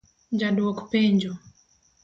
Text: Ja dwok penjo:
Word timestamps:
Ja 0.39 0.49
dwok 0.57 0.79
penjo: 0.91 1.31